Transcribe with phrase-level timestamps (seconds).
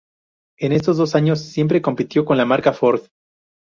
[0.57, 3.01] En estos dos años, siempre compitió con la marca Ford.